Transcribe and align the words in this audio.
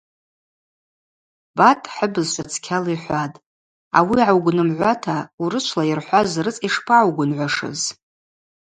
Батӏ 1.57 1.85
хӏыбызшва 1.93 2.43
цкьала 2.51 2.89
йхӏватӏ, 2.95 3.41
ауи 3.97 4.15
гӏаугвнымгӏвуата 4.25 5.17
урышвла 5.43 5.83
йырхӏваз 5.85 6.31
рыцӏа 6.45 6.65
йшпагӏаугвынгӏвуашыз. 6.67 7.81